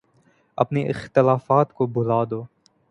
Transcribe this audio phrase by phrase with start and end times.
[0.57, 2.43] اپنے اختلافات کو بھلا دو۔